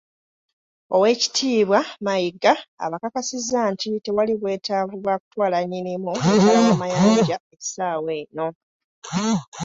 Oweekitibwa 0.95 1.79
Mayiga 2.05 2.53
abakakasizza 2.85 3.59
nti 3.71 3.87
tewali 4.05 4.33
bwetaavu 4.41 4.95
bwa 5.03 5.15
kutwala 5.21 5.57
Nnyinimu 5.63 6.09
mitala 6.23 6.51
w'amayanja 6.65 7.37
essaawa 7.55 8.11
eno 8.21 8.47